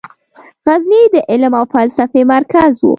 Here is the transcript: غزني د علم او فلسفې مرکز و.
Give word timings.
غزني 0.67 1.01
د 1.13 1.15
علم 1.31 1.53
او 1.59 1.65
فلسفې 1.73 2.21
مرکز 2.33 2.71
و. 2.79 2.83